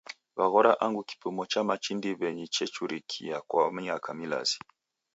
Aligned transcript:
Waghora 0.37 0.79
angu 0.85 1.01
kipimo 1.09 1.43
cha 1.51 1.61
machi 1.67 1.91
ndiw'enyi 1.95 2.45
chechurikia 2.55 3.35
kwa 3.49 3.63
miaka 3.75 4.09
milazi 4.19 4.57